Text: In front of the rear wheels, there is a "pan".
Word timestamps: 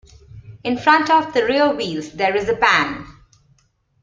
In 0.63 0.79
front 0.79 1.11
of 1.11 1.31
the 1.31 1.45
rear 1.45 1.69
wheels, 1.75 2.13
there 2.13 2.35
is 2.35 2.49
a 2.49 2.55
"pan". 2.55 3.05